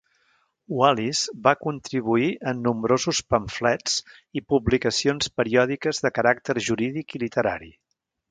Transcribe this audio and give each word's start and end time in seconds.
Wallis 0.77 1.19
va 1.47 1.51
contribuir 1.65 2.29
en 2.51 2.63
nombrosos 2.69 3.19
pamflets 3.35 3.99
i 4.41 4.43
publicacions 4.55 5.31
periòdiques 5.41 6.03
de 6.07 6.13
caràcter 6.19 6.57
jurídic 6.71 7.17
i 7.19 7.23
literari. 7.25 7.71